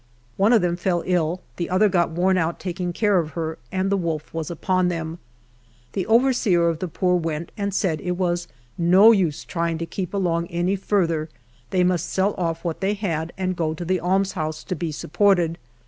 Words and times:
One 0.35 0.51
of 0.51 0.63
them 0.63 0.77
fell 0.77 1.03
ill, 1.05 1.41
the 1.57 1.69
other 1.69 1.87
got 1.87 2.09
worn 2.09 2.35
out 2.35 2.59
taking 2.59 2.91
care 2.91 3.19
of 3.19 3.33
her, 3.33 3.59
and 3.71 3.91
the 3.91 3.95
wolf 3.97 4.33
was 4.33 4.49
upon 4.49 4.87
them. 4.87 5.19
The 5.93 6.07
overseer 6.07 6.69
of 6.69 6.79
the 6.79 6.87
poor 6.87 7.15
went 7.17 7.51
and 7.55 7.71
said 7.71 8.01
it 8.01 8.13
was 8.17 8.47
no 8.79 9.11
use 9.11 9.45
trying 9.45 9.77
to 9.77 9.85
keep 9.85 10.15
along 10.15 10.47
any 10.47 10.75
further; 10.75 11.29
they 11.69 11.83
must 11.83 12.09
sell 12.09 12.33
off 12.39 12.63
what 12.63 12.81
they 12.81 12.95
had, 12.95 13.31
and 13.37 13.55
go 13.55 13.75
to 13.75 13.85
the 13.85 13.99
almshouse 13.99 14.63
to 14.63 14.75
be 14.75 14.91
supported. 14.91 15.59